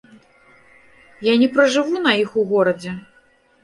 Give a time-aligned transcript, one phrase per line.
[1.31, 3.01] Я не пражыву на іх у горадзе.